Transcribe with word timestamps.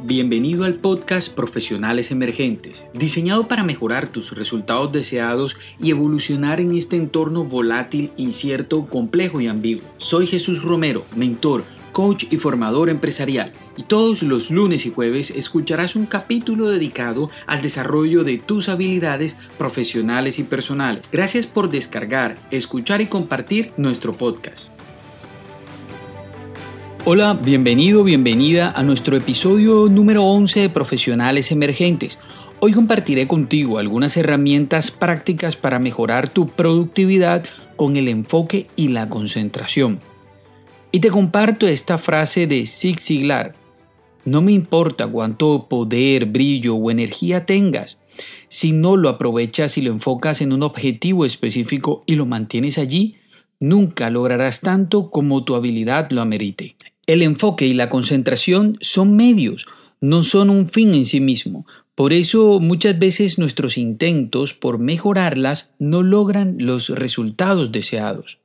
Bienvenido 0.00 0.64
al 0.64 0.74
podcast 0.74 1.28
Profesionales 1.28 2.12
Emergentes, 2.12 2.86
diseñado 2.94 3.48
para 3.48 3.64
mejorar 3.64 4.06
tus 4.06 4.30
resultados 4.30 4.92
deseados 4.92 5.56
y 5.80 5.90
evolucionar 5.90 6.60
en 6.60 6.76
este 6.76 6.94
entorno 6.94 7.44
volátil, 7.44 8.12
incierto, 8.16 8.86
complejo 8.86 9.40
y 9.40 9.48
ambiguo. 9.48 9.82
Soy 9.96 10.28
Jesús 10.28 10.62
Romero, 10.62 11.04
mentor, 11.16 11.64
coach 11.90 12.26
y 12.30 12.36
formador 12.36 12.90
empresarial, 12.90 13.52
y 13.76 13.82
todos 13.82 14.22
los 14.22 14.52
lunes 14.52 14.86
y 14.86 14.92
jueves 14.92 15.30
escucharás 15.30 15.96
un 15.96 16.06
capítulo 16.06 16.68
dedicado 16.68 17.28
al 17.48 17.60
desarrollo 17.60 18.22
de 18.22 18.38
tus 18.38 18.68
habilidades 18.68 19.36
profesionales 19.58 20.38
y 20.38 20.44
personales. 20.44 21.08
Gracias 21.10 21.48
por 21.48 21.70
descargar, 21.70 22.36
escuchar 22.52 23.00
y 23.00 23.06
compartir 23.06 23.72
nuestro 23.76 24.12
podcast. 24.12 24.70
Hola, 27.10 27.32
bienvenido, 27.32 28.04
bienvenida 28.04 28.70
a 28.70 28.82
nuestro 28.82 29.16
episodio 29.16 29.88
número 29.88 30.24
11 30.24 30.60
de 30.60 30.68
Profesionales 30.68 31.50
Emergentes. 31.50 32.18
Hoy 32.60 32.72
compartiré 32.72 33.26
contigo 33.26 33.78
algunas 33.78 34.18
herramientas 34.18 34.90
prácticas 34.90 35.56
para 35.56 35.78
mejorar 35.78 36.28
tu 36.28 36.48
productividad 36.48 37.46
con 37.76 37.96
el 37.96 38.08
enfoque 38.08 38.66
y 38.76 38.88
la 38.88 39.08
concentración. 39.08 40.00
Y 40.92 41.00
te 41.00 41.08
comparto 41.08 41.66
esta 41.66 41.96
frase 41.96 42.46
de 42.46 42.66
Zig 42.66 43.00
Ziglar. 43.00 43.54
No 44.26 44.42
me 44.42 44.52
importa 44.52 45.06
cuánto 45.06 45.66
poder, 45.66 46.26
brillo 46.26 46.74
o 46.74 46.90
energía 46.90 47.46
tengas, 47.46 47.96
si 48.48 48.72
no 48.72 48.98
lo 48.98 49.08
aprovechas 49.08 49.78
y 49.78 49.80
lo 49.80 49.92
enfocas 49.92 50.42
en 50.42 50.52
un 50.52 50.62
objetivo 50.62 51.24
específico 51.24 52.02
y 52.04 52.16
lo 52.16 52.26
mantienes 52.26 52.76
allí, 52.76 53.14
nunca 53.60 54.10
lograrás 54.10 54.60
tanto 54.60 55.10
como 55.10 55.42
tu 55.42 55.54
habilidad 55.54 56.10
lo 56.10 56.20
amerite. 56.20 56.76
El 57.08 57.22
enfoque 57.22 57.66
y 57.66 57.72
la 57.72 57.88
concentración 57.88 58.76
son 58.82 59.16
medios, 59.16 59.66
no 59.98 60.22
son 60.22 60.50
un 60.50 60.68
fin 60.68 60.92
en 60.92 61.06
sí 61.06 61.20
mismo. 61.20 61.66
Por 61.94 62.12
eso 62.12 62.60
muchas 62.60 62.98
veces 62.98 63.38
nuestros 63.38 63.78
intentos 63.78 64.52
por 64.52 64.78
mejorarlas 64.78 65.70
no 65.78 66.02
logran 66.02 66.56
los 66.58 66.90
resultados 66.90 67.72
deseados. 67.72 68.40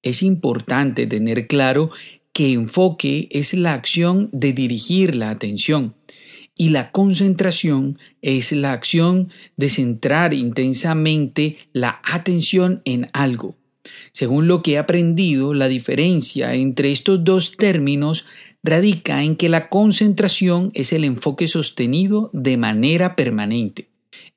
Es 0.00 0.22
importante 0.22 1.06
tener 1.06 1.46
claro 1.46 1.90
que 2.32 2.54
enfoque 2.54 3.28
es 3.30 3.52
la 3.52 3.74
acción 3.74 4.30
de 4.32 4.54
dirigir 4.54 5.14
la 5.14 5.28
atención 5.28 5.94
y 6.56 6.70
la 6.70 6.92
concentración 6.92 7.98
es 8.22 8.52
la 8.52 8.72
acción 8.72 9.30
de 9.58 9.68
centrar 9.68 10.32
intensamente 10.32 11.58
la 11.74 12.00
atención 12.10 12.80
en 12.86 13.10
algo. 13.12 13.58
Según 14.12 14.48
lo 14.48 14.62
que 14.62 14.72
he 14.72 14.78
aprendido, 14.78 15.54
la 15.54 15.68
diferencia 15.68 16.54
entre 16.54 16.92
estos 16.92 17.24
dos 17.24 17.56
términos 17.56 18.24
radica 18.62 19.24
en 19.24 19.36
que 19.36 19.48
la 19.48 19.68
concentración 19.68 20.70
es 20.74 20.92
el 20.92 21.04
enfoque 21.04 21.48
sostenido 21.48 22.30
de 22.32 22.56
manera 22.56 23.16
permanente. 23.16 23.88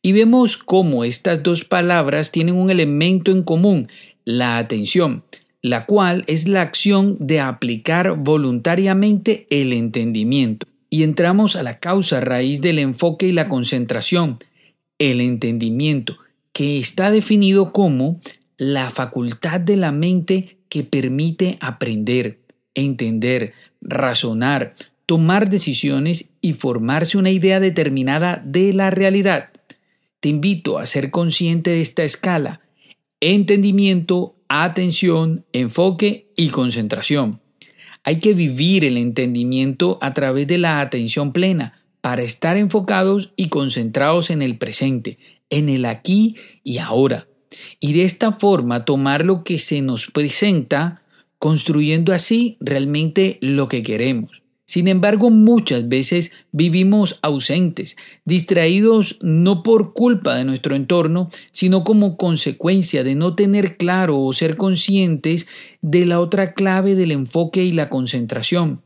Y 0.01 0.11
vemos 0.11 0.57
cómo 0.57 1.03
estas 1.03 1.43
dos 1.43 1.63
palabras 1.63 2.31
tienen 2.31 2.55
un 2.55 2.69
elemento 2.69 3.31
en 3.31 3.43
común, 3.43 3.89
la 4.23 4.57
atención, 4.57 5.23
la 5.61 5.85
cual 5.85 6.23
es 6.27 6.47
la 6.47 6.61
acción 6.61 7.17
de 7.19 7.39
aplicar 7.39 8.15
voluntariamente 8.17 9.47
el 9.49 9.73
entendimiento. 9.73 10.67
Y 10.89 11.03
entramos 11.03 11.55
a 11.55 11.63
la 11.63 11.79
causa 11.79 12.21
raíz 12.21 12.61
del 12.61 12.79
enfoque 12.79 13.27
y 13.27 13.31
la 13.31 13.49
concentración, 13.49 14.37
el 14.99 15.21
entendimiento, 15.21 16.17
que 16.53 16.77
está 16.77 17.11
definido 17.11 17.73
como 17.73 18.21
la 18.57 18.89
facultad 18.89 19.59
de 19.59 19.77
la 19.77 19.91
mente 19.91 20.57
que 20.69 20.83
permite 20.83 21.57
aprender, 21.61 22.39
entender, 22.73 23.53
razonar, 23.81 24.75
tomar 25.05 25.49
decisiones 25.49 26.31
y 26.41 26.53
formarse 26.53 27.17
una 27.17 27.31
idea 27.31 27.59
determinada 27.59 28.41
de 28.45 28.73
la 28.73 28.89
realidad. 28.89 29.49
Te 30.19 30.29
invito 30.29 30.79
a 30.79 30.85
ser 30.85 31.11
consciente 31.11 31.71
de 31.71 31.81
esta 31.81 32.03
escala. 32.03 32.61
Entendimiento, 33.19 34.35
atención, 34.47 35.45
enfoque 35.53 36.31
y 36.35 36.49
concentración. 36.49 37.41
Hay 38.03 38.19
que 38.19 38.33
vivir 38.33 38.85
el 38.85 38.97
entendimiento 38.97 39.97
a 40.01 40.13
través 40.13 40.47
de 40.47 40.57
la 40.57 40.79
atención 40.79 41.31
plena 41.31 41.81
para 42.01 42.21
estar 42.21 42.55
enfocados 42.57 43.33
y 43.35 43.49
concentrados 43.49 44.29
en 44.29 44.41
el 44.41 44.57
presente, 44.57 45.17
en 45.49 45.69
el 45.69 45.85
aquí 45.85 46.35
y 46.63 46.77
ahora 46.77 47.27
y 47.79 47.93
de 47.93 48.03
esta 48.03 48.33
forma 48.33 48.85
tomar 48.85 49.25
lo 49.25 49.43
que 49.43 49.59
se 49.59 49.81
nos 49.81 50.11
presenta, 50.11 51.01
construyendo 51.39 52.13
así 52.13 52.57
realmente 52.59 53.37
lo 53.41 53.67
que 53.67 53.83
queremos. 53.83 54.45
Sin 54.67 54.87
embargo, 54.87 55.29
muchas 55.29 55.87
veces 55.87 56.31
vivimos 56.51 57.19
ausentes, 57.21 57.95
distraídos 58.25 59.19
no 59.21 59.61
por 59.61 59.93
culpa 59.93 60.35
de 60.35 60.43
nuestro 60.43 60.75
entorno, 60.75 61.29
sino 61.51 61.83
como 61.83 62.17
consecuencia 62.17 63.03
de 63.03 63.13
no 63.13 63.35
tener 63.35 63.77
claro 63.77 64.19
o 64.19 64.33
ser 64.33 64.57
conscientes 64.57 65.47
de 65.81 66.07
la 66.07 66.19
otra 66.19 66.53
clave 66.53 66.95
del 66.95 67.11
enfoque 67.11 67.63
y 67.63 67.73
la 67.73 67.89
concentración, 67.89 68.81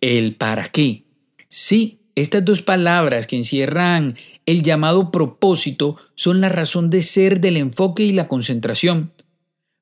el 0.00 0.34
para 0.34 0.68
qué. 0.68 1.04
Sí, 1.46 2.00
estas 2.16 2.44
dos 2.44 2.60
palabras 2.62 3.28
que 3.28 3.36
encierran 3.36 4.16
el 4.46 4.62
llamado 4.62 5.10
propósito 5.10 5.96
son 6.14 6.40
la 6.40 6.48
razón 6.48 6.90
de 6.90 7.02
ser 7.02 7.40
del 7.40 7.56
enfoque 7.56 8.02
y 8.02 8.12
la 8.12 8.28
concentración. 8.28 9.12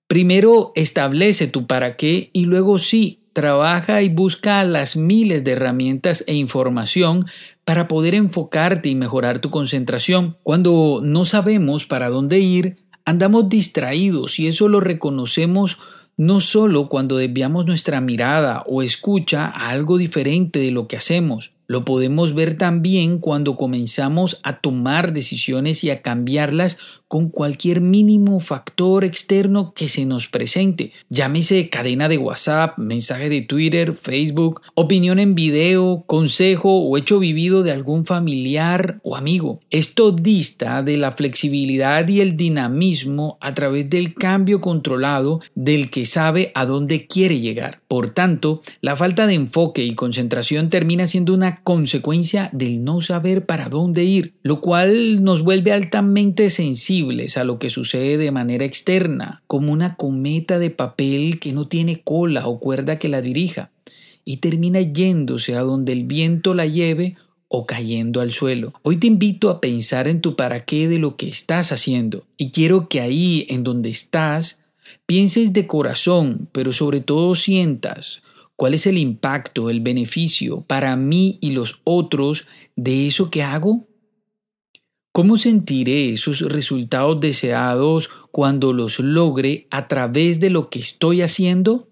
Primero 0.06 0.72
establece 0.74 1.46
tu 1.46 1.66
para 1.66 1.96
qué 1.96 2.30
y 2.32 2.46
luego 2.46 2.78
sí, 2.78 3.20
trabaja 3.32 4.02
y 4.02 4.08
busca 4.08 4.64
las 4.64 4.96
miles 4.96 5.44
de 5.44 5.52
herramientas 5.52 6.24
e 6.26 6.34
información 6.34 7.26
para 7.64 7.86
poder 7.86 8.14
enfocarte 8.14 8.88
y 8.88 8.94
mejorar 8.94 9.38
tu 9.38 9.50
concentración. 9.50 10.36
Cuando 10.42 11.00
no 11.02 11.24
sabemos 11.24 11.86
para 11.86 12.08
dónde 12.08 12.40
ir, 12.40 12.78
andamos 13.04 13.48
distraídos 13.48 14.38
y 14.40 14.48
eso 14.48 14.68
lo 14.68 14.80
reconocemos 14.80 15.78
no 16.16 16.40
solo 16.40 16.88
cuando 16.88 17.16
desviamos 17.16 17.64
nuestra 17.64 18.00
mirada 18.00 18.62
o 18.66 18.82
escucha 18.82 19.46
a 19.46 19.70
algo 19.70 19.96
diferente 19.96 20.58
de 20.58 20.70
lo 20.70 20.86
que 20.86 20.96
hacemos, 20.96 21.52
lo 21.70 21.84
podemos 21.84 22.34
ver 22.34 22.58
también 22.58 23.20
cuando 23.20 23.54
comenzamos 23.54 24.40
a 24.42 24.58
tomar 24.58 25.12
decisiones 25.12 25.84
y 25.84 25.90
a 25.90 26.02
cambiarlas 26.02 26.78
con 27.10 27.28
cualquier 27.28 27.80
mínimo 27.80 28.38
factor 28.38 29.04
externo 29.04 29.72
que 29.74 29.88
se 29.88 30.06
nos 30.06 30.28
presente. 30.28 30.92
Llámese 31.08 31.68
cadena 31.68 32.08
de 32.08 32.18
WhatsApp, 32.18 32.78
mensaje 32.78 33.28
de 33.28 33.42
Twitter, 33.42 33.94
Facebook, 33.94 34.62
opinión 34.76 35.18
en 35.18 35.34
video, 35.34 36.04
consejo 36.06 36.70
o 36.70 36.96
hecho 36.96 37.18
vivido 37.18 37.64
de 37.64 37.72
algún 37.72 38.06
familiar 38.06 39.00
o 39.02 39.16
amigo. 39.16 39.58
Esto 39.70 40.12
dista 40.12 40.84
de 40.84 40.98
la 40.98 41.10
flexibilidad 41.10 42.06
y 42.06 42.20
el 42.20 42.36
dinamismo 42.36 43.38
a 43.40 43.54
través 43.54 43.90
del 43.90 44.14
cambio 44.14 44.60
controlado 44.60 45.40
del 45.56 45.90
que 45.90 46.06
sabe 46.06 46.52
a 46.54 46.64
dónde 46.64 47.08
quiere 47.08 47.40
llegar. 47.40 47.80
Por 47.88 48.10
tanto, 48.10 48.62
la 48.82 48.94
falta 48.94 49.26
de 49.26 49.34
enfoque 49.34 49.84
y 49.84 49.96
concentración 49.96 50.68
termina 50.68 51.08
siendo 51.08 51.34
una 51.34 51.64
consecuencia 51.64 52.50
del 52.52 52.84
no 52.84 53.00
saber 53.00 53.46
para 53.46 53.68
dónde 53.68 54.04
ir, 54.04 54.34
lo 54.44 54.60
cual 54.60 55.24
nos 55.24 55.42
vuelve 55.42 55.72
altamente 55.72 56.50
a 57.36 57.44
lo 57.44 57.58
que 57.58 57.70
sucede 57.70 58.18
de 58.18 58.30
manera 58.30 58.64
externa, 58.64 59.42
como 59.46 59.72
una 59.72 59.96
cometa 59.96 60.58
de 60.58 60.70
papel 60.70 61.40
que 61.40 61.52
no 61.52 61.66
tiene 61.66 62.00
cola 62.02 62.46
o 62.46 62.58
cuerda 62.60 62.98
que 62.98 63.08
la 63.08 63.22
dirija, 63.22 63.70
y 64.24 64.38
termina 64.38 64.80
yéndose 64.80 65.56
a 65.56 65.60
donde 65.60 65.92
el 65.92 66.04
viento 66.04 66.54
la 66.54 66.66
lleve 66.66 67.16
o 67.48 67.66
cayendo 67.66 68.20
al 68.20 68.32
suelo. 68.32 68.74
Hoy 68.82 68.96
te 68.96 69.06
invito 69.06 69.50
a 69.50 69.60
pensar 69.60 70.08
en 70.08 70.20
tu 70.20 70.36
para 70.36 70.64
qué 70.64 70.88
de 70.88 70.98
lo 70.98 71.16
que 71.16 71.28
estás 71.28 71.72
haciendo, 71.72 72.24
y 72.36 72.50
quiero 72.50 72.88
que 72.88 73.00
ahí, 73.00 73.46
en 73.48 73.64
donde 73.64 73.88
estás, 73.90 74.58
pienses 75.06 75.52
de 75.52 75.66
corazón, 75.66 76.48
pero 76.52 76.72
sobre 76.72 77.00
todo 77.00 77.34
sientas 77.34 78.22
cuál 78.56 78.74
es 78.74 78.86
el 78.86 78.98
impacto, 78.98 79.70
el 79.70 79.80
beneficio 79.80 80.60
para 80.66 80.94
mí 80.96 81.38
y 81.40 81.52
los 81.52 81.80
otros 81.84 82.46
de 82.76 83.06
eso 83.06 83.30
que 83.30 83.42
hago 83.42 83.86
¿Cómo 85.12 85.38
sentiré 85.38 86.10
esos 86.10 86.40
resultados 86.40 87.18
deseados 87.18 88.10
cuando 88.30 88.72
los 88.72 89.00
logre 89.00 89.66
a 89.72 89.88
través 89.88 90.38
de 90.38 90.50
lo 90.50 90.70
que 90.70 90.78
estoy 90.78 91.22
haciendo? 91.22 91.88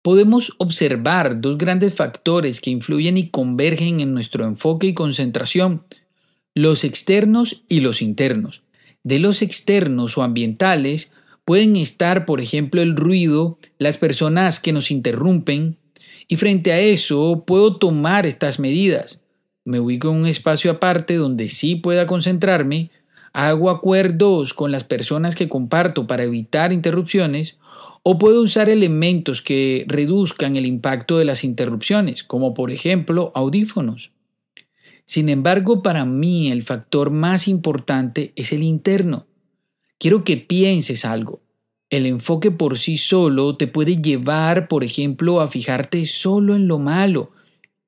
Podemos 0.00 0.54
observar 0.56 1.42
dos 1.42 1.58
grandes 1.58 1.94
factores 1.94 2.62
que 2.62 2.70
influyen 2.70 3.18
y 3.18 3.28
convergen 3.28 4.00
en 4.00 4.14
nuestro 4.14 4.46
enfoque 4.46 4.86
y 4.86 4.94
concentración, 4.94 5.84
los 6.54 6.84
externos 6.84 7.64
y 7.68 7.80
los 7.80 8.00
internos. 8.00 8.62
De 9.02 9.18
los 9.18 9.42
externos 9.42 10.16
o 10.16 10.22
ambientales 10.22 11.12
pueden 11.44 11.76
estar, 11.76 12.24
por 12.24 12.40
ejemplo, 12.40 12.80
el 12.80 12.96
ruido, 12.96 13.58
las 13.76 13.98
personas 13.98 14.58
que 14.58 14.72
nos 14.72 14.90
interrumpen, 14.90 15.76
y 16.28 16.36
frente 16.36 16.72
a 16.72 16.80
eso 16.80 17.44
puedo 17.46 17.76
tomar 17.76 18.26
estas 18.26 18.58
medidas 18.58 19.20
me 19.64 19.80
ubico 19.80 20.10
en 20.10 20.16
un 20.16 20.26
espacio 20.26 20.70
aparte 20.70 21.16
donde 21.16 21.48
sí 21.48 21.76
pueda 21.76 22.06
concentrarme, 22.06 22.90
hago 23.32 23.70
acuerdos 23.70 24.54
con 24.54 24.70
las 24.70 24.84
personas 24.84 25.34
que 25.34 25.48
comparto 25.48 26.06
para 26.06 26.24
evitar 26.24 26.72
interrupciones, 26.72 27.58
O 28.06 28.18
puedo 28.18 28.42
usar 28.42 28.68
elementos 28.68 29.40
que 29.40 29.86
reduzcan 29.88 30.56
el 30.56 30.66
impacto 30.66 31.16
de 31.16 31.24
las 31.24 31.42
interrupciones, 31.42 32.22
como 32.22 32.52
por 32.52 32.70
ejemplo 32.70 33.32
audífonos. 33.34 34.12
Sin 35.06 35.30
embargo, 35.30 35.82
para 35.82 36.04
mí 36.04 36.50
el 36.50 36.62
factor 36.62 37.10
más 37.10 37.48
importante 37.48 38.34
es 38.36 38.52
el 38.52 38.62
interno. 38.62 39.26
Quiero 39.98 40.22
que 40.22 40.36
pienses 40.36 41.06
algo. 41.06 41.40
El 41.88 42.04
enfoque 42.04 42.50
por 42.50 42.78
sí 42.78 42.98
solo 42.98 43.56
te 43.56 43.68
puede 43.68 43.96
llevar, 43.96 44.68
por 44.68 44.84
ejemplo, 44.84 45.40
a 45.40 45.48
fijarte 45.48 46.04
solo 46.06 46.54
en 46.56 46.68
lo 46.68 46.78
malo, 46.78 47.30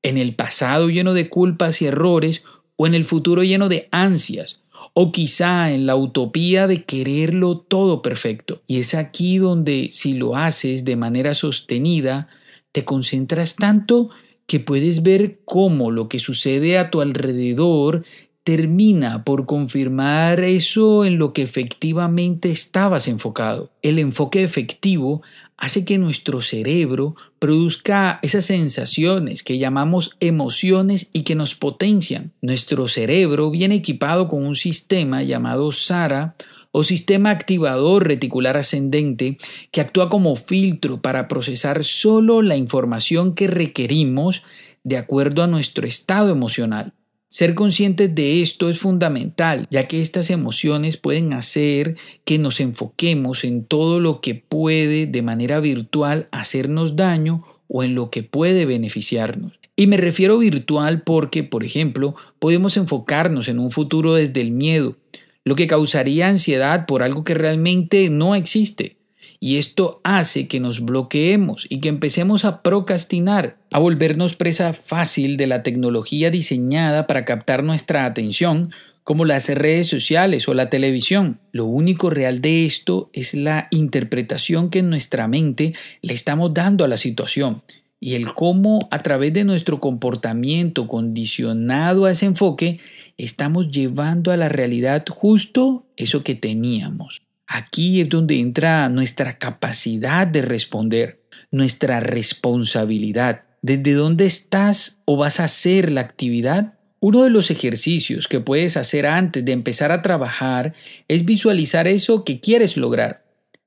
en 0.06 0.18
el 0.18 0.36
pasado 0.36 0.88
lleno 0.88 1.14
de 1.14 1.28
culpas 1.28 1.82
y 1.82 1.86
errores 1.86 2.44
o 2.76 2.86
en 2.86 2.94
el 2.94 3.04
futuro 3.04 3.42
lleno 3.42 3.68
de 3.68 3.88
ansias, 3.90 4.62
o 4.94 5.10
quizá 5.10 5.72
en 5.72 5.84
la 5.84 5.96
utopía 5.96 6.68
de 6.68 6.84
quererlo 6.84 7.58
todo 7.58 8.02
perfecto. 8.02 8.62
Y 8.68 8.78
es 8.78 8.94
aquí 8.94 9.38
donde, 9.38 9.88
si 9.90 10.14
lo 10.14 10.36
haces 10.36 10.84
de 10.84 10.94
manera 10.94 11.34
sostenida, 11.34 12.28
te 12.70 12.84
concentras 12.84 13.56
tanto 13.56 14.08
que 14.46 14.60
puedes 14.60 15.02
ver 15.02 15.40
cómo 15.44 15.90
lo 15.90 16.08
que 16.08 16.20
sucede 16.20 16.78
a 16.78 16.92
tu 16.92 17.00
alrededor 17.00 18.04
termina 18.44 19.24
por 19.24 19.44
confirmar 19.44 20.38
eso 20.38 21.04
en 21.04 21.18
lo 21.18 21.32
que 21.32 21.42
efectivamente 21.42 22.52
estabas 22.52 23.08
enfocado. 23.08 23.72
El 23.82 23.98
enfoque 23.98 24.44
efectivo 24.44 25.22
hace 25.56 25.84
que 25.84 25.98
nuestro 25.98 26.40
cerebro 26.40 27.16
produzca 27.46 28.18
esas 28.22 28.46
sensaciones 28.46 29.44
que 29.44 29.56
llamamos 29.56 30.16
emociones 30.18 31.10
y 31.12 31.22
que 31.22 31.36
nos 31.36 31.54
potencian. 31.54 32.32
Nuestro 32.42 32.88
cerebro 32.88 33.52
viene 33.52 33.76
equipado 33.76 34.26
con 34.26 34.44
un 34.44 34.56
sistema 34.56 35.22
llamado 35.22 35.70
SARA 35.70 36.34
o 36.72 36.82
sistema 36.82 37.30
activador 37.30 38.08
reticular 38.08 38.56
ascendente 38.56 39.38
que 39.70 39.80
actúa 39.80 40.10
como 40.10 40.34
filtro 40.34 41.00
para 41.00 41.28
procesar 41.28 41.84
solo 41.84 42.42
la 42.42 42.56
información 42.56 43.36
que 43.36 43.46
requerimos 43.46 44.42
de 44.82 44.96
acuerdo 44.96 45.44
a 45.44 45.46
nuestro 45.46 45.86
estado 45.86 46.32
emocional. 46.32 46.94
Ser 47.28 47.54
conscientes 47.54 48.14
de 48.14 48.40
esto 48.40 48.70
es 48.70 48.78
fundamental, 48.78 49.66
ya 49.68 49.88
que 49.88 50.00
estas 50.00 50.30
emociones 50.30 50.96
pueden 50.96 51.32
hacer 51.34 51.96
que 52.24 52.38
nos 52.38 52.60
enfoquemos 52.60 53.42
en 53.42 53.64
todo 53.64 53.98
lo 53.98 54.20
que 54.20 54.36
puede 54.36 55.06
de 55.06 55.22
manera 55.22 55.58
virtual 55.58 56.28
hacernos 56.30 56.94
daño 56.94 57.44
o 57.66 57.82
en 57.82 57.96
lo 57.96 58.10
que 58.10 58.22
puede 58.22 58.64
beneficiarnos. 58.64 59.58
Y 59.74 59.88
me 59.88 59.96
refiero 59.96 60.38
virtual 60.38 61.02
porque, 61.02 61.42
por 61.42 61.64
ejemplo, 61.64 62.14
podemos 62.38 62.76
enfocarnos 62.76 63.48
en 63.48 63.58
un 63.58 63.72
futuro 63.72 64.14
desde 64.14 64.40
el 64.40 64.52
miedo, 64.52 64.96
lo 65.44 65.56
que 65.56 65.66
causaría 65.66 66.28
ansiedad 66.28 66.86
por 66.86 67.02
algo 67.02 67.24
que 67.24 67.34
realmente 67.34 68.08
no 68.08 68.36
existe 68.36 68.96
y 69.40 69.58
esto 69.58 70.00
hace 70.04 70.48
que 70.48 70.60
nos 70.60 70.80
bloqueemos 70.80 71.66
y 71.68 71.80
que 71.80 71.88
empecemos 71.88 72.44
a 72.44 72.62
procrastinar, 72.62 73.58
a 73.76 73.78
volvernos 73.78 74.36
presa 74.36 74.72
fácil 74.72 75.36
de 75.36 75.46
la 75.46 75.62
tecnología 75.62 76.30
diseñada 76.30 77.06
para 77.06 77.26
captar 77.26 77.62
nuestra 77.62 78.06
atención, 78.06 78.70
como 79.04 79.26
las 79.26 79.50
redes 79.50 79.86
sociales 79.86 80.48
o 80.48 80.54
la 80.54 80.70
televisión. 80.70 81.40
Lo 81.52 81.66
único 81.66 82.08
real 82.08 82.40
de 82.40 82.64
esto 82.64 83.10
es 83.12 83.34
la 83.34 83.68
interpretación 83.70 84.70
que 84.70 84.78
en 84.78 84.88
nuestra 84.88 85.28
mente 85.28 85.74
le 86.00 86.14
estamos 86.14 86.54
dando 86.54 86.86
a 86.86 86.88
la 86.88 86.96
situación 86.96 87.64
y 88.00 88.14
el 88.14 88.32
cómo 88.32 88.88
a 88.90 89.02
través 89.02 89.34
de 89.34 89.44
nuestro 89.44 89.78
comportamiento 89.78 90.88
condicionado 90.88 92.06
a 92.06 92.12
ese 92.12 92.24
enfoque 92.24 92.80
estamos 93.18 93.70
llevando 93.70 94.32
a 94.32 94.38
la 94.38 94.48
realidad 94.48 95.04
justo 95.06 95.84
eso 95.98 96.24
que 96.24 96.34
teníamos. 96.34 97.20
Aquí 97.46 98.00
es 98.00 98.08
donde 98.08 98.40
entra 98.40 98.88
nuestra 98.88 99.36
capacidad 99.36 100.26
de 100.26 100.40
responder, 100.40 101.20
nuestra 101.50 102.00
responsabilidad. 102.00 103.45
¿Desde 103.62 103.94
dónde 103.94 104.26
estás 104.26 104.98
o 105.04 105.16
vas 105.16 105.40
a 105.40 105.44
hacer 105.44 105.90
la 105.90 106.00
actividad? 106.00 106.74
Uno 107.00 107.24
de 107.24 107.30
los 107.30 107.50
ejercicios 107.50 108.28
que 108.28 108.40
puedes 108.40 108.76
hacer 108.76 109.06
antes 109.06 109.44
de 109.44 109.52
empezar 109.52 109.92
a 109.92 110.02
trabajar 110.02 110.74
es 111.08 111.24
visualizar 111.24 111.86
eso 111.86 112.24
que 112.24 112.40
quieres 112.40 112.76
lograr. 112.76 113.25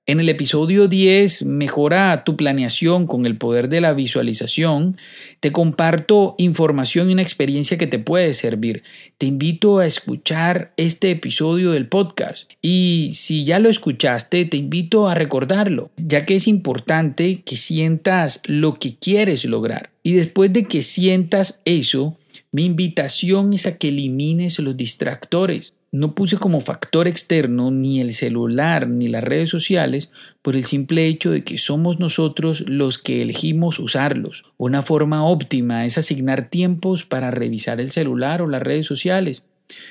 En 0.09 0.19
el 0.19 0.27
episodio 0.27 0.88
10, 0.88 1.45
Mejora 1.45 2.23
tu 2.23 2.35
planeación 2.35 3.06
con 3.06 3.27
el 3.27 3.38
poder 3.38 3.69
de 3.69 3.79
la 3.79 3.94
visualización, 3.94 4.97
te 5.39 5.51
comparto 5.51 6.33
información 6.39 7.11
y 7.11 7.13
una 7.13 7.21
experiencia 7.21 7.77
que 7.77 7.85
te 7.85 8.00
puede 8.00 8.33
servir. 8.33 8.81
Te 9.19 9.27
invito 9.27 9.77
a 9.77 9.85
escuchar 9.85 10.73
este 10.77 11.11
episodio 11.11 11.69
del 11.73 11.88
podcast 11.88 12.50
y 12.59 13.11
si 13.13 13.45
ya 13.45 13.59
lo 13.59 13.69
escuchaste, 13.69 14.45
te 14.45 14.57
invito 14.57 15.07
a 15.07 15.13
recordarlo, 15.13 15.91
ya 15.97 16.25
que 16.25 16.38
es 16.38 16.47
importante 16.47 17.44
que 17.45 17.55
sientas 17.55 18.41
lo 18.45 18.79
que 18.79 18.95
quieres 18.95 19.45
lograr. 19.45 19.91
Y 20.01 20.13
después 20.13 20.51
de 20.51 20.63
que 20.63 20.81
sientas 20.81 21.62
eso, 21.65 22.17
mi 22.51 22.65
invitación 22.65 23.53
es 23.53 23.67
a 23.67 23.77
que 23.77 23.89
elimines 23.89 24.57
los 24.57 24.75
distractores 24.75 25.73
no 25.91 26.13
puse 26.13 26.38
como 26.38 26.62
factor 26.62 27.07
externo 27.07 27.71
ni 27.71 28.00
el 28.00 28.13
celular 28.13 28.88
ni 28.88 29.07
las 29.07 29.24
redes 29.24 29.50
sociales 29.50 30.12
por 30.41 30.56
el 30.56 30.65
simple 30.65 31.07
hecho 31.07 31.31
de 31.31 31.44
que 31.44 31.57
somos 31.57 32.00
nosotros 32.00 32.63
los 32.68 32.97
que 33.00 33.21
elegimos 33.21 33.80
usarlos. 33.80 34.45
Una 34.57 34.81
forma 34.81 35.25
óptima 35.25 35.86
es 35.86 35.97
asignar 35.97 36.50
tiempos 36.50 37.03
para 37.03 37.31
revisar 37.31 37.81
el 37.81 37.91
celular 37.91 38.41
o 38.41 38.47
las 38.47 38.62
redes 38.62 38.86
sociales. 38.86 39.44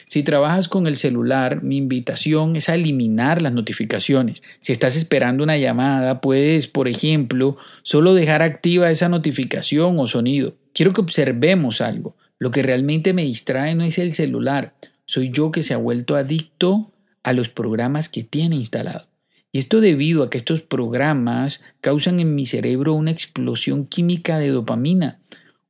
Si 0.06 0.22
trabajas 0.22 0.68
con 0.68 0.86
el 0.86 0.96
celular, 0.96 1.62
mi 1.62 1.76
invitación 1.76 2.56
es 2.56 2.68
a 2.68 2.74
eliminar 2.74 3.42
las 3.42 3.52
notificaciones. 3.52 4.42
Si 4.58 4.72
estás 4.72 4.96
esperando 4.96 5.44
una 5.44 5.56
llamada, 5.56 6.20
puedes, 6.20 6.66
por 6.66 6.88
ejemplo, 6.88 7.56
solo 7.82 8.14
dejar 8.14 8.42
activa 8.42 8.90
esa 8.90 9.08
notificación 9.08 9.98
o 9.98 10.06
sonido. 10.06 10.54
Quiero 10.72 10.92
que 10.92 11.00
observemos 11.00 11.80
algo. 11.80 12.16
Lo 12.40 12.50
que 12.50 12.62
realmente 12.62 13.12
me 13.12 13.22
distrae 13.22 13.74
no 13.74 13.84
es 13.84 13.98
el 13.98 14.14
celular, 14.14 14.74
soy 15.08 15.30
yo 15.30 15.50
que 15.50 15.62
se 15.62 15.72
ha 15.72 15.78
vuelto 15.78 16.16
adicto 16.16 16.92
a 17.22 17.32
los 17.32 17.48
programas 17.48 18.10
que 18.10 18.24
tiene 18.24 18.56
instalado. 18.56 19.08
Y 19.50 19.58
esto 19.58 19.80
debido 19.80 20.22
a 20.22 20.28
que 20.28 20.36
estos 20.36 20.60
programas 20.60 21.62
causan 21.80 22.20
en 22.20 22.34
mi 22.34 22.44
cerebro 22.44 22.92
una 22.92 23.10
explosión 23.10 23.86
química 23.86 24.38
de 24.38 24.48
dopamina, 24.48 25.18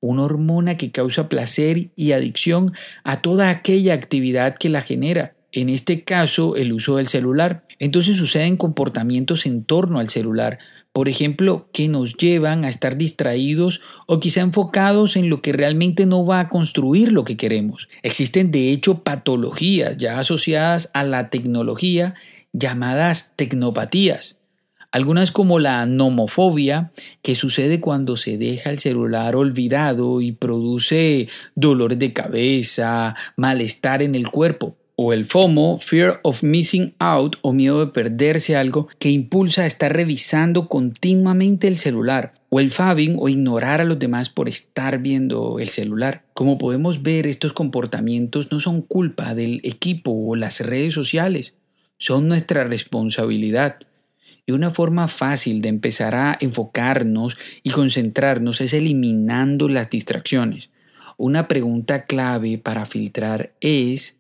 una 0.01 0.25
hormona 0.25 0.77
que 0.77 0.91
causa 0.91 1.29
placer 1.29 1.91
y 1.95 2.11
adicción 2.13 2.73
a 3.05 3.23
toda 3.23 3.49
aquella 3.51 3.95
actividad 3.95 4.57
que 4.57 4.71
la 4.71 4.83
genera, 4.83 5.37
en 5.53 5.69
este 5.69 6.03
caso 6.03 6.57
el 6.57 6.73
uso 6.73 6.97
del 6.97 7.07
celular. 7.07 7.65
Entonces 7.79 8.17
suceden 8.17 8.57
comportamientos 8.57 9.47
en 9.47 9.63
torno 9.63 10.01
al 10.01 10.09
celular, 10.09 10.59
por 10.99 11.09
ejemplo, 11.09 11.69
que 11.73 11.87
nos 11.87 12.17
llevan 12.17 12.65
a 12.65 12.69
estar 12.69 12.97
distraídos 12.97 13.81
o 14.09 14.19
quizá 14.19 14.41
enfocados 14.41 15.15
en 15.15 15.31
lo 15.31 15.41
que 15.43 15.53
realmente 15.53 16.07
no 16.07 16.27
va 16.27 16.41
a 16.41 16.49
construir 16.49 17.13
lo 17.13 17.23
que 17.23 17.37
queremos. 17.37 17.89
Existen 18.03 18.51
de 18.51 18.73
hecho 18.73 19.05
patologías 19.05 19.97
ya 19.97 20.19
asociadas 20.19 20.91
a 20.95 21.05
la 21.05 21.31
tecnología 21.31 22.17
llamadas 22.53 23.33
tecnopatías. 23.37 24.39
Algunas 24.91 25.31
como 25.31 25.61
la 25.61 25.87
nomofobia, 25.87 26.91
que 27.23 27.37
sucede 27.37 27.79
cuando 27.79 28.17
se 28.17 28.37
deja 28.37 28.71
el 28.71 28.81
celular 28.81 29.37
olvidado 29.37 30.21
y 30.21 30.33
produce 30.33 31.29
dolor 31.55 31.97
de 31.97 32.13
cabeza, 32.13 33.15
malestar 33.37 34.03
en 34.03 34.17
el 34.17 34.33
cuerpo 34.33 34.78
o 35.01 35.13
el 35.13 35.27
FOMO, 35.27 35.79
Fear 35.79 36.19
of 36.25 36.43
Missing 36.43 36.97
Out 36.99 37.37
o 37.43 37.53
miedo 37.53 37.79
de 37.79 37.93
perderse 37.93 38.57
algo 38.57 38.89
que 38.99 39.11
impulsa 39.11 39.63
a 39.63 39.67
estar 39.67 39.93
revisando 39.93 40.67
continuamente 40.67 41.69
el 41.69 41.79
celular, 41.79 42.35
o 42.49 42.59
el 42.59 42.73
fabbing 42.73 43.15
o 43.17 43.29
ignorar 43.29 43.81
a 43.81 43.85
los 43.85 44.01
demás 44.01 44.29
por 44.29 44.49
estar 44.49 44.99
viendo 44.99 45.61
el 45.61 45.69
celular. 45.69 46.25
Como 46.33 46.59
podemos 46.59 47.05
ver, 47.05 47.29
estos 47.29 47.53
comportamientos 47.53 48.51
no 48.51 48.59
son 48.59 48.83
culpa 48.83 49.37
del 49.37 49.61
equipo 49.63 50.11
o 50.11 50.35
las 50.35 50.59
redes 50.59 50.95
sociales, 50.95 51.55
son 51.99 52.27
nuestra 52.27 52.65
responsabilidad. 52.65 53.77
Y 54.47 54.51
una 54.51 54.71
forma 54.71 55.07
fácil 55.07 55.63
de 55.63 55.69
empezar 55.69 56.17
a 56.17 56.37
enfocarnos 56.41 57.37
y 57.63 57.71
concentrarnos 57.71 58.61
es 58.61 58.73
eliminando 58.73 59.69
las 59.69 59.91
distracciones. 59.91 60.71
Una 61.17 61.47
pregunta 61.47 62.05
clave 62.07 62.59
para 62.59 62.85
filtrar 62.85 63.53
es 63.61 64.18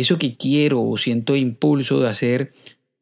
eso 0.00 0.18
que 0.18 0.36
quiero 0.36 0.82
o 0.82 0.96
siento 0.96 1.36
impulso 1.36 2.00
de 2.00 2.08
hacer 2.08 2.52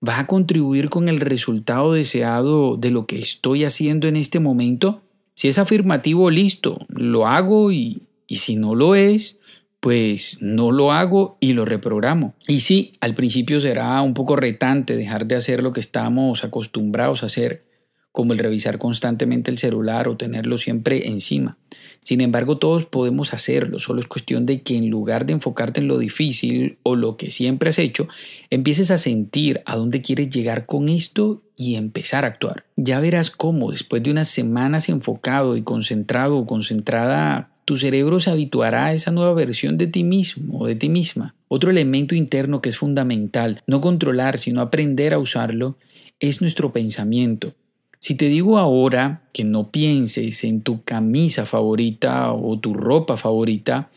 va 0.06 0.18
a 0.20 0.26
contribuir 0.26 0.88
con 0.88 1.08
el 1.08 1.20
resultado 1.20 1.92
deseado 1.92 2.76
de 2.76 2.90
lo 2.90 3.06
que 3.06 3.18
estoy 3.18 3.64
haciendo 3.64 4.08
en 4.08 4.16
este 4.16 4.40
momento? 4.40 5.02
Si 5.34 5.48
es 5.48 5.58
afirmativo, 5.58 6.30
listo, 6.30 6.78
lo 6.88 7.26
hago 7.26 7.70
y, 7.72 8.02
y 8.26 8.36
si 8.36 8.56
no 8.56 8.74
lo 8.74 8.94
es, 8.94 9.38
pues 9.80 10.38
no 10.40 10.72
lo 10.72 10.92
hago 10.92 11.36
y 11.40 11.52
lo 11.52 11.64
reprogramo. 11.64 12.34
Y 12.48 12.60
sí, 12.60 12.92
al 13.00 13.14
principio 13.14 13.60
será 13.60 14.00
un 14.02 14.14
poco 14.14 14.34
retante 14.34 14.96
dejar 14.96 15.26
de 15.26 15.36
hacer 15.36 15.62
lo 15.62 15.72
que 15.72 15.80
estamos 15.80 16.42
acostumbrados 16.42 17.22
a 17.22 17.26
hacer, 17.26 17.64
como 18.10 18.32
el 18.32 18.38
revisar 18.38 18.78
constantemente 18.78 19.50
el 19.50 19.58
celular 19.58 20.08
o 20.08 20.16
tenerlo 20.16 20.58
siempre 20.58 21.08
encima. 21.08 21.58
Sin 22.06 22.20
embargo, 22.20 22.56
todos 22.58 22.86
podemos 22.86 23.34
hacerlo, 23.34 23.80
solo 23.80 24.00
es 24.00 24.06
cuestión 24.06 24.46
de 24.46 24.62
que 24.62 24.76
en 24.76 24.90
lugar 24.90 25.26
de 25.26 25.32
enfocarte 25.32 25.80
en 25.80 25.88
lo 25.88 25.98
difícil 25.98 26.78
o 26.84 26.94
lo 26.94 27.16
que 27.16 27.32
siempre 27.32 27.70
has 27.70 27.80
hecho, 27.80 28.06
empieces 28.48 28.92
a 28.92 28.98
sentir 28.98 29.60
a 29.66 29.74
dónde 29.74 30.02
quieres 30.02 30.30
llegar 30.30 30.66
con 30.66 30.88
esto 30.88 31.42
y 31.56 31.74
empezar 31.74 32.24
a 32.24 32.28
actuar. 32.28 32.64
Ya 32.76 33.00
verás 33.00 33.32
cómo 33.32 33.72
después 33.72 34.04
de 34.04 34.12
unas 34.12 34.28
semanas 34.28 34.88
enfocado 34.88 35.56
y 35.56 35.62
concentrado 35.62 36.38
o 36.38 36.46
concentrada, 36.46 37.50
tu 37.64 37.76
cerebro 37.76 38.20
se 38.20 38.30
habituará 38.30 38.86
a 38.86 38.94
esa 38.94 39.10
nueva 39.10 39.34
versión 39.34 39.76
de 39.76 39.88
ti 39.88 40.04
mismo 40.04 40.60
o 40.60 40.66
de 40.68 40.76
ti 40.76 40.88
misma. 40.88 41.34
Otro 41.48 41.72
elemento 41.72 42.14
interno 42.14 42.62
que 42.62 42.68
es 42.68 42.78
fundamental, 42.78 43.64
no 43.66 43.80
controlar, 43.80 44.38
sino 44.38 44.60
aprender 44.60 45.12
a 45.12 45.18
usarlo, 45.18 45.76
es 46.20 46.40
nuestro 46.40 46.72
pensamiento. 46.72 47.56
Si 48.00 48.14
te 48.14 48.26
digo 48.26 48.58
ahora 48.58 49.26
que 49.32 49.44
no 49.44 49.70
pienses 49.70 50.44
en 50.44 50.60
tu 50.60 50.82
camisa 50.84 51.46
favorita 51.46 52.32
o 52.32 52.58
tu 52.58 52.74
ropa 52.74 53.16
favorita, 53.16 53.90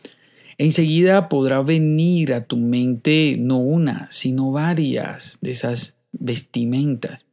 enseguida 0.58 1.28
podrá 1.28 1.62
venir 1.62 2.32
a 2.32 2.44
tu 2.44 2.56
mente 2.56 3.36
no 3.38 3.58
una, 3.58 4.08
sino 4.10 4.52
varias 4.52 5.38
de 5.40 5.50
esas 5.52 5.94
vestimentas. 6.12 7.24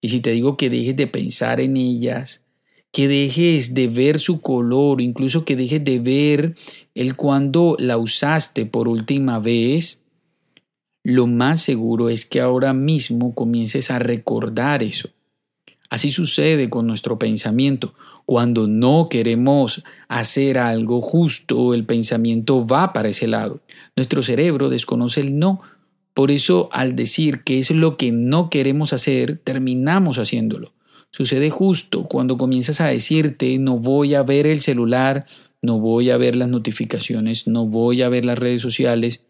Y 0.00 0.10
si 0.10 0.20
te 0.20 0.30
digo 0.30 0.56
que 0.56 0.70
dejes 0.70 0.96
de 0.96 1.08
pensar 1.08 1.60
en 1.60 1.76
ellas, 1.76 2.44
que 2.92 3.08
dejes 3.08 3.74
de 3.74 3.88
ver 3.88 4.20
su 4.20 4.40
color, 4.40 5.00
incluso 5.00 5.44
que 5.44 5.56
dejes 5.56 5.84
de 5.84 5.98
ver 5.98 6.54
el 6.94 7.16
cuando 7.16 7.76
la 7.78 7.98
usaste 7.98 8.64
por 8.64 8.88
última 8.88 9.40
vez, 9.40 10.02
lo 11.04 11.26
más 11.26 11.62
seguro 11.62 12.08
es 12.08 12.24
que 12.24 12.40
ahora 12.40 12.72
mismo 12.72 13.34
comiences 13.34 13.90
a 13.90 13.98
recordar 13.98 14.82
eso. 14.82 15.10
Así 15.90 16.12
sucede 16.12 16.68
con 16.68 16.86
nuestro 16.86 17.18
pensamiento. 17.18 17.94
Cuando 18.26 18.68
no 18.68 19.08
queremos 19.08 19.82
hacer 20.08 20.58
algo 20.58 21.00
justo, 21.00 21.72
el 21.72 21.84
pensamiento 21.84 22.66
va 22.66 22.92
para 22.92 23.08
ese 23.08 23.26
lado. 23.26 23.60
Nuestro 23.96 24.20
cerebro 24.22 24.68
desconoce 24.68 25.20
el 25.20 25.38
no. 25.38 25.62
Por 26.12 26.30
eso 26.30 26.68
al 26.72 26.94
decir 26.94 27.42
que 27.42 27.58
es 27.58 27.70
lo 27.70 27.96
que 27.96 28.12
no 28.12 28.50
queremos 28.50 28.92
hacer, 28.92 29.40
terminamos 29.42 30.18
haciéndolo. 30.18 30.72
Sucede 31.10 31.48
justo 31.48 32.02
cuando 32.02 32.36
comienzas 32.36 32.80
a 32.82 32.88
decirte 32.88 33.58
no 33.58 33.78
voy 33.78 34.14
a 34.14 34.22
ver 34.22 34.46
el 34.46 34.60
celular, 34.60 35.26
no 35.62 35.80
voy 35.80 36.10
a 36.10 36.18
ver 36.18 36.36
las 36.36 36.48
notificaciones, 36.48 37.46
no 37.46 37.66
voy 37.66 38.02
a 38.02 38.08
ver 38.08 38.24
las 38.24 38.38
redes 38.38 38.60
sociales, 38.60 39.22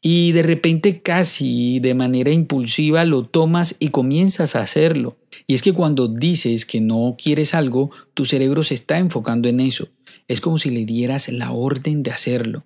y 0.00 0.32
de 0.32 0.42
repente 0.42 1.00
casi 1.00 1.80
de 1.80 1.94
manera 1.94 2.30
impulsiva 2.30 3.04
lo 3.04 3.24
tomas 3.24 3.76
y 3.78 3.88
comienzas 3.88 4.56
a 4.56 4.60
hacerlo. 4.60 5.16
Y 5.46 5.54
es 5.54 5.62
que 5.62 5.72
cuando 5.72 6.08
dices 6.08 6.66
que 6.66 6.80
no 6.80 7.16
quieres 7.20 7.54
algo, 7.54 7.90
tu 8.14 8.24
cerebro 8.24 8.62
se 8.62 8.74
está 8.74 8.98
enfocando 8.98 9.48
en 9.48 9.60
eso. 9.60 9.88
Es 10.28 10.40
como 10.40 10.58
si 10.58 10.70
le 10.70 10.84
dieras 10.84 11.28
la 11.28 11.52
orden 11.52 12.02
de 12.02 12.10
hacerlo. 12.10 12.64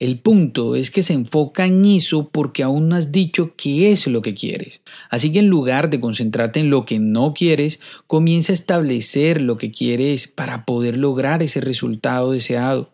El 0.00 0.18
punto 0.18 0.76
es 0.76 0.90
que 0.90 1.02
se 1.02 1.12
enfoca 1.12 1.66
en 1.66 1.84
eso 1.84 2.30
porque 2.30 2.62
aún 2.62 2.88
no 2.88 2.96
has 2.96 3.12
dicho 3.12 3.52
qué 3.54 3.92
es 3.92 4.06
lo 4.06 4.22
que 4.22 4.32
quieres. 4.32 4.80
Así 5.10 5.30
que 5.30 5.40
en 5.40 5.48
lugar 5.48 5.90
de 5.90 6.00
concentrarte 6.00 6.58
en 6.58 6.70
lo 6.70 6.86
que 6.86 6.98
no 6.98 7.34
quieres, 7.34 7.80
comienza 8.06 8.52
a 8.52 8.54
establecer 8.54 9.42
lo 9.42 9.58
que 9.58 9.70
quieres 9.70 10.26
para 10.26 10.64
poder 10.64 10.96
lograr 10.96 11.42
ese 11.42 11.60
resultado 11.60 12.32
deseado. 12.32 12.90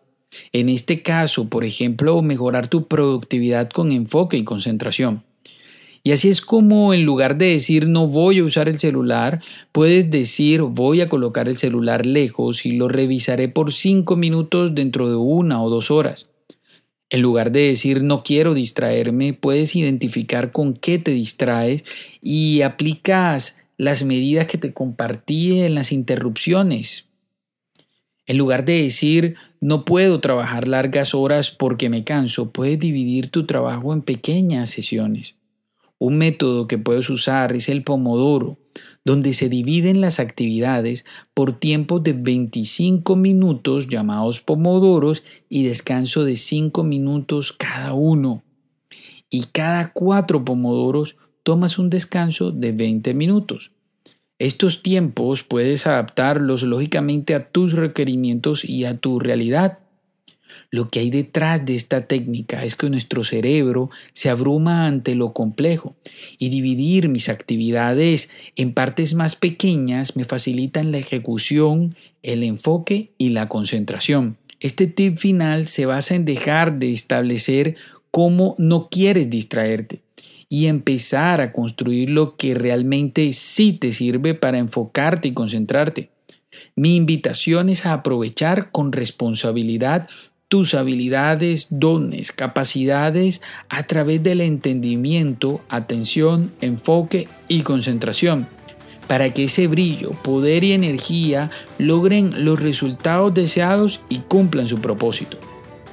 En 0.53 0.69
este 0.69 1.03
caso, 1.03 1.49
por 1.49 1.65
ejemplo, 1.65 2.21
mejorar 2.23 2.69
tu 2.69 2.87
productividad 2.87 3.71
con 3.71 3.93
enfoque 3.93 4.37
y 4.37 4.45
concentración. 4.45 5.23
Y 6.07 6.13
así 6.13 6.29
es 6.29 6.41
como 6.41 6.95
en 6.95 7.05
lugar 7.05 7.37
de 7.37 7.47
decir 7.47 7.89
no 7.89 8.07
voy 8.07 8.39
a 8.39 8.45
usar 8.45 8.69
el 8.69 8.79
celular, 8.79 9.43
puedes 9.73 10.09
decir 10.09 10.63
voy 10.63 11.01
a 11.01 11.09
colocar 11.09 11.49
el 11.49 11.59
celular 11.59 12.07
lejos 12.07 12.65
y 12.65 12.71
lo 12.71 12.87
revisaré 12.87 13.49
por 13.49 13.73
cinco 13.73 14.15
minutos 14.15 14.73
dentro 14.73 15.09
de 15.09 15.17
una 15.17 15.61
o 15.61 15.69
dos 15.69 15.91
horas. 15.91 16.29
En 17.11 17.23
lugar 17.23 17.51
de 17.51 17.67
decir 17.67 18.05
no 18.05 18.23
quiero 18.23 18.55
distraerme, 18.55 19.33
puedes 19.33 19.75
identificar 19.75 20.53
con 20.53 20.75
qué 20.75 21.01
te 21.01 21.11
distraes 21.11 21.85
y 22.23 22.63
aplicas 22.63 23.59
las 23.77 24.05
medidas 24.05 24.47
que 24.47 24.59
te 24.59 24.73
compartí 24.73 25.59
en 25.61 25.75
las 25.75 25.91
interrupciones. 25.91 27.09
En 28.27 28.39
lugar 28.39 28.65
de 28.65 28.83
decir 28.83 29.37
no 29.61 29.85
puedo 29.85 30.21
trabajar 30.21 30.69
largas 30.69 31.15
horas 31.15 31.51
porque 31.51 31.89
me 31.89 32.05
canso, 32.05 32.51
puedes 32.51 32.79
dividir 32.79 33.31
tu 33.31 33.47
trabajo 33.47 33.93
en 33.93 34.03
pequeñas 34.03 34.71
sesiones. 34.71 35.37
Un 35.99 36.19
método 36.19 36.67
que 36.67 36.77
puedes 36.77 37.09
usar 37.09 37.55
es 37.55 37.69
el 37.69 37.83
Pomodoro, 37.83 38.59
donde 39.05 39.33
se 39.33 39.49
dividen 39.49 40.01
las 40.01 40.19
actividades 40.19 41.05
por 41.33 41.59
tiempos 41.59 42.03
de 42.03 42.13
25 42.13 43.17
minutos 43.17 43.87
llamados 43.87 44.41
pomodoros 44.41 45.23
y 45.49 45.65
descanso 45.65 46.25
de 46.25 46.37
5 46.37 46.83
minutos 46.83 47.53
cada 47.53 47.95
uno. 47.95 48.43
Y 49.31 49.45
cada 49.53 49.93
cuatro 49.93 50.45
pomodoros 50.45 51.17
tomas 51.45 51.79
un 51.79 51.89
descanso 51.89 52.51
de 52.51 52.73
20 52.73 53.15
minutos. 53.15 53.71
Estos 54.39 54.83
tiempos 54.83 55.45
puedes 55.45 55.87
adaptarlos 55.87 56.63
lógicamente 56.63 57.35
a 57.35 57.49
tus 57.49 57.73
requerimientos 57.73 58.67
y 58.67 58.85
a 58.85 58.99
tu 58.99 59.19
realidad. 59.19 59.79
Lo 60.71 60.91
que 60.91 61.01
hay 61.01 61.09
detrás 61.09 61.65
de 61.65 61.75
esta 61.75 62.07
técnica 62.07 62.63
es 62.63 62.77
que 62.77 62.91
nuestro 62.91 63.25
cerebro 63.25 63.89
se 64.13 64.29
abruma 64.29 64.87
ante 64.87 65.15
lo 65.15 65.33
complejo 65.33 65.97
y 66.39 66.51
dividir 66.51 67.09
mis 67.09 67.31
actividades 67.31 68.29
en 68.57 68.75
partes 68.75 69.15
más 69.15 69.37
pequeñas 69.37 70.17
me 70.17 70.27
facilitan 70.27 70.93
la 70.93 70.99
ejecución, 70.99 71.97
el 72.23 72.43
enfoque 72.43 73.13
y 73.17 73.31
la 73.31 73.49
concentración. 73.49 74.37
Este 74.61 74.87
tip 74.87 75.17
final 75.17 75.67
se 75.69 75.87
basa 75.87 76.15
en 76.15 76.27
dejar 76.27 76.79
de 76.79 76.93
establecer 76.93 77.77
cómo 78.11 78.55
no 78.59 78.89
quieres 78.91 79.31
distraerte 79.31 80.03
y 80.49 80.67
empezar 80.67 81.41
a 81.41 81.53
construir 81.53 82.11
lo 82.11 82.37
que 82.37 82.55
realmente 82.55 83.33
sí 83.33 83.73
te 83.73 83.93
sirve 83.93 84.35
para 84.35 84.59
enfocarte 84.59 85.29
y 85.29 85.33
concentrarte. 85.33 86.11
Mi 86.75 86.97
invitación 86.97 87.69
es 87.69 87.87
a 87.87 87.93
aprovechar 87.93 88.71
con 88.71 88.93
responsabilidad 88.93 90.09
tus 90.49 90.75
habilidades, 90.75 91.67
dones, 91.71 92.33
capacidades 92.33 93.43
a 93.69 93.85
través 93.85 94.23
del 94.23 94.41
entendimiento, 94.41 95.61
atención, 95.69 96.53
enfoque 96.61 97.29
y 97.49 97.63
concentración, 97.63 98.47
para 99.09 99.35
que 99.35 99.45
ese 99.45 99.67
brillo, 99.67 100.11
poder 100.11 100.63
y 100.63 100.73
energía 100.73 101.51
logren 101.79 102.45
los 102.45 102.61
resultados 102.61 103.35
deseados 103.35 104.01
y 104.09 104.19
cumplan 104.19 104.69
su 104.69 104.79
propósito. 104.79 105.39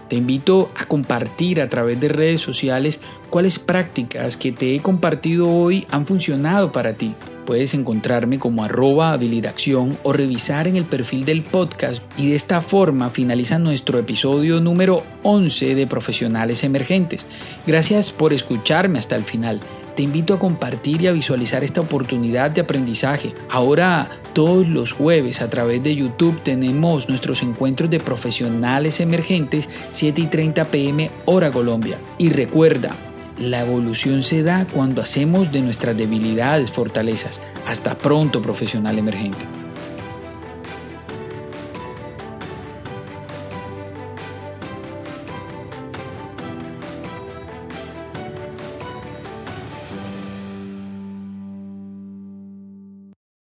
Te 0.08 0.16
invito 0.16 0.72
a 0.76 0.86
compartir 0.86 1.62
a 1.62 1.70
través 1.70 2.00
de 2.00 2.10
redes 2.10 2.42
sociales 2.42 3.00
cuáles 3.30 3.60
prácticas 3.60 4.38
que 4.38 4.52
te 4.52 4.76
he 4.76 4.80
compartido 4.80 5.50
hoy 5.50 5.86
han 5.90 6.06
funcionado 6.06 6.72
para 6.72 6.94
ti. 6.94 7.14
Puedes 7.46 7.74
encontrarme 7.74 8.40
como 8.40 8.64
arroba 8.64 9.12
habilidacción 9.12 9.98
o 10.04 10.14
revisar 10.14 10.68
en 10.68 10.78
el 10.78 10.86
perfil 10.86 11.26
del 11.26 11.42
podcast 11.42 12.02
y 12.18 12.30
de 12.30 12.36
esta 12.36 12.62
forma 12.62 13.10
finaliza 13.10 13.60
nuestro 13.60 14.00
episodio 14.00 14.62
número 14.62 15.04
11 15.24 15.76
de 15.76 15.88
Profesionales 15.88 16.64
Emergentes. 16.64 17.26
Gracias 17.68 18.12
por 18.12 18.32
escucharme 18.32 19.00
hasta 19.00 19.16
el 19.16 19.24
final. 19.24 19.60
Te 19.96 20.02
invito 20.04 20.34
a 20.34 20.40
compartir 20.40 21.02
y 21.02 21.08
a 21.08 21.12
visualizar 21.12 21.64
esta 21.64 21.82
oportunidad 21.82 22.50
de 22.52 22.62
aprendizaje. 22.62 23.36
Ahora, 23.50 24.10
todos 24.34 24.68
los 24.68 24.92
jueves 24.92 25.42
a 25.42 25.50
través 25.50 25.84
de 25.84 25.96
YouTube 25.96 26.42
tenemos 26.42 27.10
nuestros 27.10 27.44
encuentros 27.44 27.90
de 27.92 28.00
profesionales 28.00 29.00
emergentes 29.00 29.70
7 29.92 30.22
y 30.22 30.28
30 30.28 30.66
pm 30.66 31.12
hora 31.26 31.52
Colombia. 31.52 31.98
Y 32.18 32.30
recuerda, 32.30 32.96
la 33.38 33.62
evolución 33.62 34.24
se 34.24 34.42
da 34.42 34.66
cuando 34.66 35.02
hacemos 35.02 35.52
de 35.52 35.62
nuestras 35.62 35.96
debilidades 35.96 36.72
fortalezas. 36.72 37.40
Hasta 37.68 37.96
pronto, 37.96 38.42
profesional 38.42 38.98
emergente. 38.98 39.63